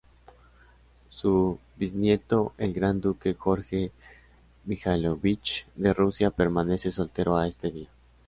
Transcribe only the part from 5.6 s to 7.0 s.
de Rusia permanece